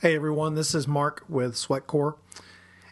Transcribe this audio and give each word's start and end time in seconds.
Hey 0.00 0.14
everyone, 0.14 0.54
this 0.54 0.76
is 0.76 0.86
Mark 0.86 1.24
with 1.28 1.54
SweatCor. 1.54 2.14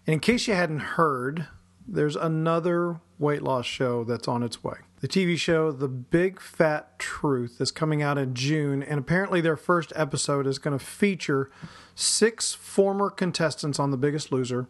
And 0.08 0.14
in 0.14 0.18
case 0.18 0.48
you 0.48 0.54
hadn't 0.54 0.80
heard, 0.80 1.46
there's 1.86 2.16
another 2.16 3.00
weight 3.20 3.42
loss 3.42 3.64
show 3.64 4.02
that's 4.02 4.26
on 4.26 4.42
its 4.42 4.64
way. 4.64 4.78
The 4.98 5.06
TV 5.06 5.38
show 5.38 5.70
The 5.70 5.86
Big 5.86 6.40
Fat 6.40 6.98
Truth 6.98 7.60
is 7.60 7.70
coming 7.70 8.02
out 8.02 8.18
in 8.18 8.34
June, 8.34 8.82
and 8.82 8.98
apparently 8.98 9.40
their 9.40 9.56
first 9.56 9.92
episode 9.94 10.48
is 10.48 10.58
going 10.58 10.76
to 10.76 10.84
feature 10.84 11.48
six 11.94 12.54
former 12.54 13.08
contestants 13.08 13.78
on 13.78 13.92
The 13.92 13.96
Biggest 13.96 14.32
Loser 14.32 14.66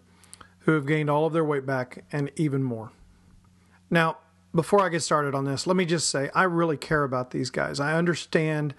who 0.59 0.73
have 0.73 0.84
gained 0.84 1.09
all 1.09 1.25
of 1.25 1.32
their 1.32 1.43
weight 1.43 1.64
back 1.64 2.05
and 2.12 2.30
even 2.37 2.62
more. 2.62 2.93
Now, 3.89 4.18
before 4.55 4.82
I 4.82 4.91
get 4.91 5.00
started 5.00 5.34
on 5.34 5.46
this, 5.46 5.66
let 5.66 5.75
me 5.75 5.87
just 5.87 6.11
say 6.11 6.29
I 6.34 6.43
really 6.43 6.77
care 6.77 7.03
about 7.03 7.30
these 7.30 7.48
guys. 7.48 7.80
I 7.80 7.96
understand 7.96 8.75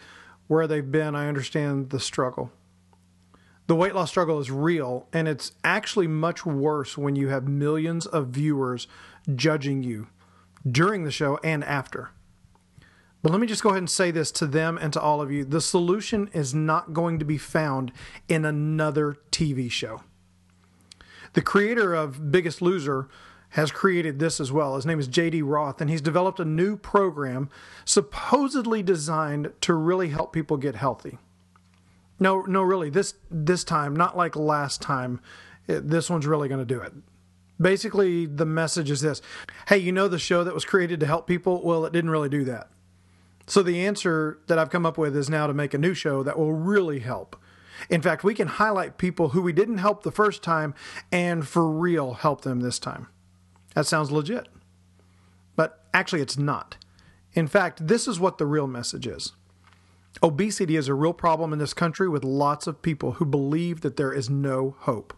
where 0.45 0.67
they've 0.67 0.91
been, 0.91 1.15
I 1.15 1.27
understand 1.27 1.89
the 1.89 1.99
struggle 1.99 2.51
the 3.67 3.75
weight 3.75 3.93
loss 3.93 4.09
struggle 4.09 4.39
is 4.39 4.49
real 4.49 5.07
and 5.13 5.27
it's 5.27 5.51
actually 5.63 6.07
much 6.07 6.45
worse 6.45 6.97
when 6.97 7.15
you 7.15 7.27
have 7.27 7.47
millions 7.47 8.05
of 8.05 8.29
viewers 8.29 8.87
judging 9.35 9.83
you 9.83 10.07
during 10.69 11.03
the 11.03 11.11
show 11.11 11.37
and 11.43 11.63
after. 11.63 12.11
But 13.21 13.31
let 13.31 13.41
me 13.41 13.47
just 13.47 13.63
go 13.63 13.69
ahead 13.69 13.79
and 13.79 13.89
say 13.89 14.11
this 14.11 14.31
to 14.33 14.47
them 14.47 14.77
and 14.77 14.93
to 14.93 15.01
all 15.01 15.21
of 15.21 15.31
you. 15.31 15.43
The 15.43 15.61
solution 15.61 16.29
is 16.33 16.53
not 16.53 16.93
going 16.93 17.19
to 17.19 17.25
be 17.25 17.37
found 17.37 17.91
in 18.29 18.45
another 18.45 19.17
TV 19.31 19.69
show. 19.69 20.01
The 21.33 21.41
creator 21.41 21.93
of 21.93 22.31
Biggest 22.31 22.61
Loser 22.61 23.09
has 23.49 23.71
created 23.71 24.19
this 24.19 24.39
as 24.39 24.51
well. 24.51 24.75
His 24.75 24.85
name 24.85 24.99
is 24.99 25.07
JD 25.07 25.41
Roth, 25.43 25.81
and 25.81 25.89
he's 25.89 26.01
developed 26.01 26.39
a 26.39 26.45
new 26.45 26.77
program 26.77 27.49
supposedly 27.85 28.83
designed 28.83 29.51
to 29.61 29.73
really 29.73 30.09
help 30.09 30.31
people 30.31 30.57
get 30.57 30.75
healthy. 30.75 31.17
No, 32.19 32.41
no, 32.41 32.61
really. 32.61 32.89
This 32.89 33.13
this 33.29 33.63
time, 33.63 33.95
not 33.95 34.17
like 34.17 34.35
last 34.35 34.81
time. 34.81 35.19
It, 35.67 35.89
this 35.89 36.09
one's 36.09 36.25
really 36.25 36.47
going 36.47 36.65
to 36.65 36.73
do 36.73 36.81
it. 36.81 36.93
Basically, 37.59 38.25
the 38.25 38.45
message 38.45 38.89
is 38.89 39.01
this: 39.01 39.21
Hey, 39.67 39.77
you 39.77 39.91
know 39.91 40.07
the 40.07 40.19
show 40.19 40.43
that 40.43 40.53
was 40.53 40.65
created 40.65 40.99
to 41.01 41.05
help 41.05 41.27
people? 41.27 41.61
Well, 41.63 41.85
it 41.85 41.93
didn't 41.93 42.11
really 42.11 42.29
do 42.29 42.43
that. 42.45 42.69
So 43.47 43.63
the 43.63 43.85
answer 43.85 44.39
that 44.47 44.59
I've 44.59 44.69
come 44.69 44.85
up 44.85 44.97
with 44.97 45.15
is 45.15 45.29
now 45.29 45.47
to 45.47 45.53
make 45.53 45.73
a 45.73 45.77
new 45.77 45.93
show 45.93 46.21
that 46.23 46.37
will 46.37 46.53
really 46.53 46.99
help. 46.99 47.37
In 47.89 48.01
fact, 48.01 48.23
we 48.23 48.33
can 48.33 48.47
highlight 48.47 48.97
people 48.97 49.29
who 49.29 49.41
we 49.41 49.53
didn't 49.53 49.77
help 49.77 50.03
the 50.03 50.11
first 50.11 50.43
time 50.43 50.73
and 51.11 51.47
for 51.47 51.69
real 51.69 52.15
help 52.15 52.41
them 52.41 52.59
this 52.59 52.79
time. 52.79 53.07
That 53.73 53.85
sounds 53.85 54.11
legit. 54.11 54.49
But 55.55 55.85
actually, 55.93 56.21
it's 56.21 56.37
not. 56.37 56.77
In 57.33 57.47
fact, 57.47 57.87
this 57.87 58.07
is 58.07 58.19
what 58.19 58.37
the 58.37 58.45
real 58.45 58.67
message 58.67 59.07
is. 59.07 59.33
Obesity 60.23 60.75
is 60.75 60.87
a 60.87 60.93
real 60.93 61.13
problem 61.13 61.53
in 61.53 61.59
this 61.59 61.73
country 61.73 62.09
with 62.09 62.23
lots 62.23 62.65
of 62.65 62.81
people 62.81 63.13
who 63.13 63.25
believe 63.25 63.81
that 63.81 63.97
there 63.97 64.11
is 64.11 64.29
no 64.29 64.75
hope. 64.79 65.13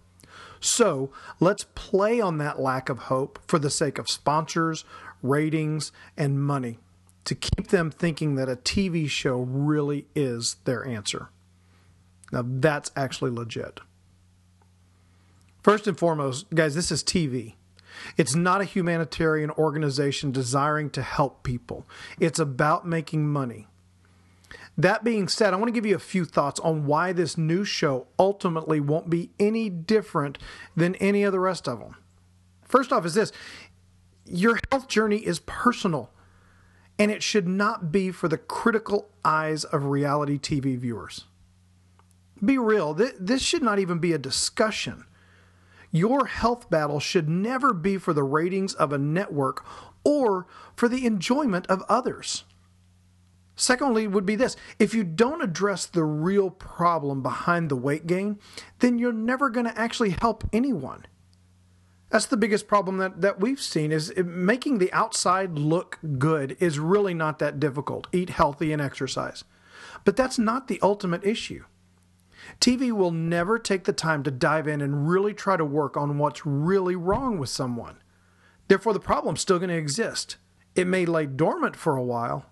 So 0.59 1.11
let's 1.39 1.65
play 1.75 2.19
on 2.19 2.37
that 2.39 2.59
lack 2.59 2.89
of 2.89 2.99
hope 2.99 3.39
for 3.47 3.59
the 3.59 3.69
sake 3.69 3.97
of 3.97 4.09
sponsors, 4.09 4.83
ratings, 5.21 5.91
and 6.17 6.43
money 6.43 6.79
to 7.25 7.35
keep 7.35 7.67
them 7.67 7.91
thinking 7.91 8.35
that 8.35 8.49
a 8.49 8.55
TV 8.55 9.09
show 9.09 9.41
really 9.41 10.07
is 10.15 10.57
their 10.65 10.85
answer. 10.85 11.29
Now, 12.31 12.43
that's 12.45 12.91
actually 12.95 13.31
legit. 13.31 13.79
First 15.63 15.87
and 15.87 15.97
foremost, 15.97 16.49
guys, 16.53 16.75
this 16.75 16.91
is 16.91 17.03
TV. 17.03 17.55
It's 18.17 18.35
not 18.35 18.61
a 18.61 18.65
humanitarian 18.65 19.51
organization 19.51 20.31
desiring 20.31 20.89
to 20.91 21.01
help 21.01 21.43
people. 21.43 21.85
It's 22.19 22.39
about 22.39 22.87
making 22.87 23.27
money. 23.27 23.67
That 24.77 25.03
being 25.03 25.27
said, 25.27 25.53
I 25.53 25.57
want 25.57 25.67
to 25.67 25.73
give 25.73 25.85
you 25.85 25.95
a 25.95 25.99
few 25.99 26.25
thoughts 26.25 26.59
on 26.61 26.85
why 26.85 27.11
this 27.11 27.37
new 27.37 27.63
show 27.63 28.07
ultimately 28.17 28.79
won't 28.79 29.09
be 29.09 29.31
any 29.39 29.69
different 29.69 30.37
than 30.75 30.95
any 30.95 31.23
of 31.23 31.31
the 31.31 31.39
rest 31.39 31.67
of 31.67 31.79
them. 31.79 31.95
First 32.63 32.93
off, 32.93 33.05
is 33.05 33.13
this 33.13 33.31
your 34.25 34.59
health 34.71 34.87
journey 34.87 35.17
is 35.17 35.39
personal, 35.39 36.11
and 36.97 37.09
it 37.11 37.23
should 37.23 37.47
not 37.47 37.91
be 37.91 38.11
for 38.11 38.27
the 38.27 38.37
critical 38.37 39.09
eyes 39.25 39.63
of 39.63 39.85
reality 39.85 40.37
TV 40.37 40.77
viewers. 40.77 41.25
Be 42.43 42.57
real, 42.57 42.93
this 42.93 43.41
should 43.41 43.63
not 43.63 43.79
even 43.79 43.99
be 43.99 44.13
a 44.13 44.17
discussion. 44.17 45.03
Your 45.91 46.27
health 46.27 46.69
battle 46.69 46.99
should 46.99 47.27
never 47.27 47.73
be 47.73 47.97
for 47.97 48.13
the 48.13 48.23
ratings 48.23 48.73
of 48.75 48.93
a 48.93 48.97
network 48.97 49.65
or 50.03 50.45
for 50.75 50.87
the 50.87 51.05
enjoyment 51.05 51.65
of 51.67 51.83
others. 51.89 52.45
Secondly, 53.59 54.07
would 54.07 54.25
be 54.25 54.37
this 54.37 54.55
if 54.79 54.93
you 54.93 55.03
don't 55.03 55.41
address 55.41 55.85
the 55.85 56.05
real 56.05 56.49
problem 56.49 57.21
behind 57.21 57.67
the 57.67 57.75
weight 57.75 58.07
gain, 58.07 58.39
then 58.79 58.97
you're 58.97 59.11
never 59.11 59.49
going 59.49 59.65
to 59.65 59.77
actually 59.77 60.11
help 60.11 60.45
anyone. 60.53 61.05
That's 62.09 62.25
the 62.25 62.37
biggest 62.37 62.69
problem 62.69 62.99
that, 62.99 63.19
that 63.19 63.41
we've 63.41 63.61
seen 63.61 63.91
is 63.91 64.13
making 64.15 64.77
the 64.77 64.91
outside 64.93 65.59
look 65.59 65.99
good 66.17 66.55
is 66.61 66.79
really 66.79 67.13
not 67.13 67.39
that 67.39 67.59
difficult. 67.59 68.07
Eat 68.13 68.29
healthy 68.29 68.71
and 68.71 68.81
exercise. 68.81 69.43
But 70.05 70.15
that's 70.15 70.39
not 70.39 70.69
the 70.69 70.79
ultimate 70.81 71.25
issue. 71.25 71.65
TV 72.61 72.93
will 72.93 73.11
never 73.11 73.59
take 73.59 73.83
the 73.83 73.91
time 73.91 74.23
to 74.23 74.31
dive 74.31 74.69
in 74.69 74.79
and 74.79 75.09
really 75.09 75.33
try 75.33 75.57
to 75.57 75.65
work 75.65 75.97
on 75.97 76.17
what's 76.17 76.45
really 76.45 76.95
wrong 76.95 77.37
with 77.37 77.49
someone. 77.49 77.97
Therefore, 78.69 78.93
the 78.93 79.01
problem's 79.01 79.41
still 79.41 79.59
going 79.59 79.69
to 79.69 79.75
exist. 79.75 80.37
It 80.75 80.87
may 80.87 81.05
lay 81.05 81.25
dormant 81.25 81.75
for 81.75 81.97
a 81.97 82.03
while, 82.03 82.45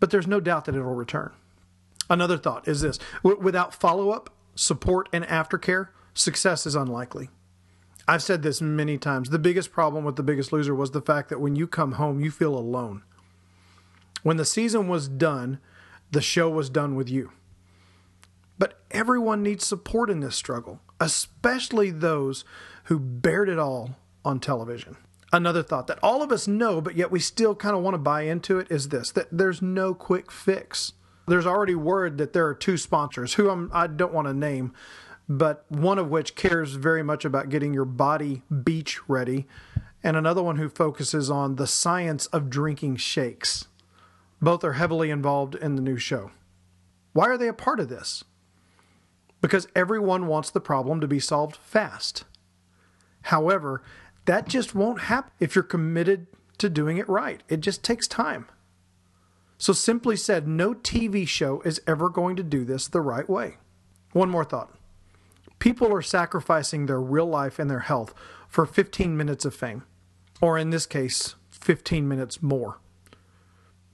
but 0.00 0.10
there's 0.10 0.26
no 0.26 0.40
doubt 0.40 0.64
that 0.64 0.74
it'll 0.74 0.94
return. 0.94 1.32
Another 2.08 2.36
thought 2.38 2.66
is 2.66 2.80
this 2.80 2.98
without 3.22 3.74
follow 3.74 4.10
up, 4.10 4.30
support, 4.56 5.08
and 5.12 5.24
aftercare, 5.26 5.88
success 6.14 6.66
is 6.66 6.74
unlikely. 6.74 7.28
I've 8.08 8.22
said 8.22 8.42
this 8.42 8.60
many 8.60 8.98
times. 8.98 9.30
The 9.30 9.38
biggest 9.38 9.70
problem 9.70 10.04
with 10.04 10.16
The 10.16 10.24
Biggest 10.24 10.52
Loser 10.52 10.74
was 10.74 10.90
the 10.90 11.00
fact 11.00 11.28
that 11.28 11.40
when 11.40 11.54
you 11.54 11.68
come 11.68 11.92
home, 11.92 12.18
you 12.18 12.32
feel 12.32 12.56
alone. 12.56 13.02
When 14.24 14.36
the 14.36 14.44
season 14.44 14.88
was 14.88 15.06
done, 15.06 15.60
the 16.10 16.20
show 16.20 16.50
was 16.50 16.68
done 16.68 16.96
with 16.96 17.08
you. 17.08 17.30
But 18.58 18.80
everyone 18.90 19.44
needs 19.44 19.64
support 19.64 20.10
in 20.10 20.20
this 20.20 20.34
struggle, 20.34 20.80
especially 20.98 21.90
those 21.90 22.44
who 22.84 22.98
bared 22.98 23.48
it 23.48 23.58
all 23.58 23.96
on 24.24 24.40
television 24.40 24.96
another 25.32 25.62
thought 25.62 25.86
that 25.86 25.98
all 26.02 26.22
of 26.22 26.32
us 26.32 26.48
know, 26.48 26.80
but 26.80 26.96
yet 26.96 27.10
we 27.10 27.20
still 27.20 27.54
kind 27.54 27.76
of 27.76 27.82
want 27.82 27.94
to 27.94 27.98
buy 27.98 28.22
into 28.22 28.58
it 28.58 28.70
is 28.70 28.88
this 28.88 29.10
that 29.12 29.28
there's 29.30 29.62
no 29.62 29.94
quick 29.94 30.30
fix. 30.30 30.92
There's 31.26 31.46
already 31.46 31.74
word 31.74 32.18
that 32.18 32.32
there 32.32 32.46
are 32.46 32.54
two 32.54 32.76
sponsors 32.76 33.34
who 33.34 33.50
I'm, 33.50 33.70
I 33.72 33.86
don't 33.86 34.12
want 34.12 34.26
to 34.26 34.34
name, 34.34 34.72
but 35.28 35.64
one 35.68 35.98
of 35.98 36.10
which 36.10 36.34
cares 36.34 36.74
very 36.74 37.02
much 37.02 37.24
about 37.24 37.50
getting 37.50 37.72
your 37.72 37.84
body 37.84 38.42
beach 38.64 38.98
ready, 39.08 39.46
and 40.02 40.16
another 40.16 40.42
one 40.42 40.56
who 40.56 40.68
focuses 40.68 41.30
on 41.30 41.56
the 41.56 41.66
science 41.66 42.26
of 42.26 42.50
drinking 42.50 42.96
shakes. 42.96 43.68
Both 44.42 44.64
are 44.64 44.72
heavily 44.72 45.10
involved 45.10 45.54
in 45.54 45.76
the 45.76 45.82
new 45.82 45.98
show. 45.98 46.30
Why 47.12 47.26
are 47.26 47.38
they 47.38 47.48
a 47.48 47.52
part 47.52 47.78
of 47.78 47.88
this? 47.88 48.24
Because 49.40 49.68
everyone 49.76 50.26
wants 50.26 50.50
the 50.50 50.60
problem 50.60 51.00
to 51.00 51.06
be 51.06 51.20
solved 51.20 51.56
fast. 51.56 52.24
However, 53.22 53.82
that 54.30 54.46
just 54.46 54.76
won't 54.76 55.00
happen 55.00 55.32
if 55.40 55.56
you're 55.56 55.64
committed 55.64 56.28
to 56.56 56.70
doing 56.70 56.98
it 56.98 57.08
right. 57.08 57.42
It 57.48 57.58
just 57.58 57.82
takes 57.82 58.06
time. 58.06 58.46
So, 59.58 59.72
simply 59.72 60.16
said, 60.16 60.46
no 60.46 60.72
TV 60.72 61.26
show 61.26 61.60
is 61.62 61.82
ever 61.84 62.08
going 62.08 62.36
to 62.36 62.44
do 62.44 62.64
this 62.64 62.86
the 62.86 63.00
right 63.00 63.28
way. 63.28 63.56
One 64.12 64.30
more 64.30 64.44
thought 64.44 64.72
people 65.58 65.92
are 65.92 66.00
sacrificing 66.00 66.86
their 66.86 67.00
real 67.00 67.26
life 67.26 67.58
and 67.58 67.68
their 67.68 67.80
health 67.80 68.14
for 68.46 68.66
15 68.66 69.16
minutes 69.16 69.44
of 69.44 69.52
fame, 69.52 69.82
or 70.40 70.56
in 70.56 70.70
this 70.70 70.86
case, 70.86 71.34
15 71.48 72.06
minutes 72.06 72.40
more. 72.40 72.78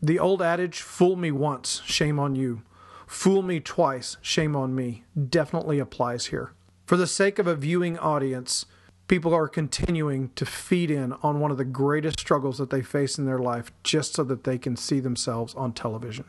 The 0.03 0.18
old 0.18 0.42
adage, 0.42 0.82
fool 0.82 1.16
me 1.16 1.30
once, 1.30 1.80
shame 1.86 2.18
on 2.18 2.36
you. 2.36 2.60
Fool 3.06 3.41
me 3.41 3.58
twice, 3.58 4.18
shame 4.20 4.54
on 4.54 4.74
me, 4.74 5.04
definitely 5.30 5.78
applies 5.78 6.26
here. 6.26 6.53
For 6.84 6.98
the 6.98 7.06
sake 7.06 7.39
of 7.39 7.47
a 7.47 7.56
viewing 7.56 7.98
audience, 7.98 8.66
people 9.08 9.34
are 9.34 9.48
continuing 9.48 10.30
to 10.34 10.44
feed 10.44 10.91
in 10.91 11.12
on 11.22 11.41
one 11.41 11.50
of 11.50 11.58
the 11.58 11.64
greatest 11.64 12.20
struggles 12.20 12.58
that 12.58 12.70
they 12.70 12.82
face 12.82 13.18
in 13.18 13.26
their 13.26 13.38
life 13.38 13.72
just 13.82 14.14
so 14.14 14.24
that 14.24 14.44
they 14.44 14.58
can 14.58 14.76
see 14.76 15.00
themselves 15.00 15.54
on 15.54 15.72
television. 15.72 16.24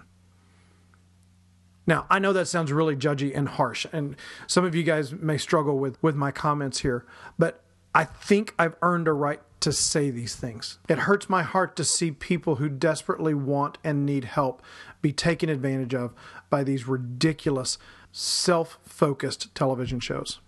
Now, 1.86 2.06
I 2.10 2.20
know 2.20 2.34
that 2.34 2.48
sounds 2.48 2.72
really 2.72 2.98
judgy 2.98 3.36
and 3.36 3.48
harsh, 3.48 3.86
and 3.94 4.18
some 4.46 4.66
of 4.66 4.76
you 4.76 4.84
guys 4.84 5.14
may 5.14 5.38
struggle 5.38 5.80
with, 5.80 6.02
with 6.04 6.16
my 6.16 6.32
comments 6.32 6.80
here, 6.80 7.06
but 7.40 7.64
I 7.96 8.04
think 8.04 8.54
I've 8.60 8.76
earned 8.82 9.08
a 9.08 9.14
right 9.14 9.42
to 9.62 9.72
say 9.72 10.12
these 10.12 10.36
things. 10.36 10.80
It 10.88 11.00
hurts 11.00 11.30
my 11.30 11.44
heart 11.44 11.76
to 11.78 11.84
see 11.84 12.12
people 12.12 12.58
who 12.58 12.70
desperately 12.70 13.34
want 13.34 13.78
and 13.84 14.06
need 14.06 14.26
help 14.26 14.62
be 15.02 15.12
taken 15.12 15.50
advantage 15.50 15.96
of 15.96 16.14
by 16.50 16.64
these 16.64 16.88
ridiculous, 16.88 17.78
self 18.12 18.78
focused 18.84 19.56
television 19.56 20.00
shows. 20.00 20.40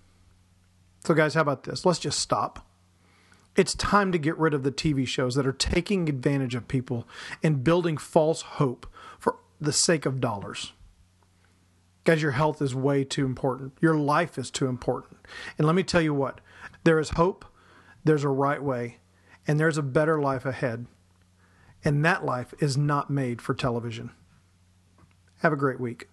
So, 1.06 1.14
guys, 1.14 1.34
how 1.34 1.42
about 1.42 1.64
this? 1.64 1.86
Let's 1.86 2.00
just 2.00 2.20
stop. 2.20 2.66
It's 3.56 3.74
time 3.74 4.12
to 4.12 4.18
get 4.18 4.38
rid 4.38 4.54
of 4.54 4.64
the 4.64 4.72
TV 4.72 5.08
shows 5.08 5.36
that 5.36 5.48
are 5.48 5.52
taking 5.52 6.08
advantage 6.08 6.56
of 6.56 6.68
people 6.68 7.08
and 7.44 7.64
building 7.64 7.98
false 7.98 8.42
hope 8.42 8.88
for 9.18 9.38
the 9.60 9.74
sake 9.74 10.06
of 10.06 10.22
dollars. 10.22 10.74
Guys, 12.04 12.22
your 12.22 12.32
health 12.32 12.62
is 12.62 12.74
way 12.74 13.04
too 13.04 13.26
important. 13.26 13.74
Your 13.82 13.96
life 13.96 14.38
is 14.38 14.50
too 14.50 14.68
important. 14.68 15.20
And 15.58 15.68
let 15.68 15.76
me 15.76 15.84
tell 15.84 16.02
you 16.02 16.14
what 16.14 16.42
there 16.84 17.00
is 17.00 17.12
hope, 17.12 17.46
there's 18.04 18.24
a 18.24 18.30
right 18.30 18.64
way, 18.64 18.98
and 19.48 19.60
there's 19.60 19.78
a 19.78 19.84
better 19.84 20.22
life 20.22 20.46
ahead. 20.46 20.86
And 21.84 22.04
that 22.06 22.26
life 22.26 22.54
is 22.60 22.78
not 22.78 23.10
made 23.10 23.42
for 23.42 23.54
television. 23.54 24.12
Have 25.42 25.54
a 25.54 25.58
great 25.58 25.80
week. 25.80 26.08